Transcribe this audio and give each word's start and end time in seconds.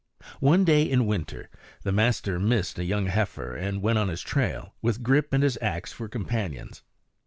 One 0.39 0.65
day 0.65 0.81
in 0.81 1.05
winter 1.05 1.47
the 1.83 1.91
master 1.91 2.39
missed 2.39 2.79
a 2.79 2.83
young 2.83 3.05
heifer 3.05 3.55
and 3.55 3.83
went 3.83 3.99
on 3.99 4.07
his 4.07 4.23
trail, 4.23 4.73
with 4.81 5.03
Grip 5.03 5.31
and 5.31 5.43
his 5.43 5.59
axe 5.61 5.93
for 5.93 6.09
companions. 6.09 6.81